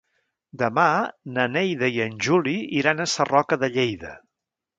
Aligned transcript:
Demà 0.61 0.85
na 1.35 1.45
Neida 1.57 1.89
i 1.97 2.01
en 2.07 2.15
Juli 2.29 2.57
iran 2.81 3.05
a 3.05 3.09
Sarroca 3.13 3.61
de 3.65 3.71
Lleida. 3.79 4.17